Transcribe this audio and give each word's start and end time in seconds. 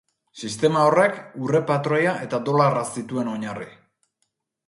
Sistema 0.45 0.85
horrek 0.85 1.17
urre-patroia 1.49 2.15
eta 2.27 2.41
dolarra 2.47 2.83
zituen 2.95 3.29
oinarri. 3.35 3.71